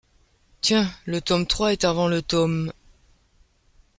[0.61, 0.87] Tiens!
[1.05, 2.71] le tome trois est avant le tome